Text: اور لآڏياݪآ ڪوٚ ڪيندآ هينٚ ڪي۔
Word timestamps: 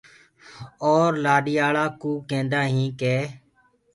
اور 0.89 1.09
لآڏياݪآ 1.23 1.85
ڪوٚ 2.01 2.23
ڪيندآ 2.29 2.61
هينٚ 2.73 2.95
ڪي۔ 2.99 3.15